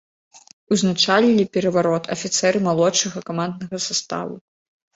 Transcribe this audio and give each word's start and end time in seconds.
Узначалілі 0.75 1.45
пераварот 1.59 2.09
афіцэры 2.17 2.63
малодшага 2.71 3.25
каманднага 3.31 3.85
саставу. 3.87 4.35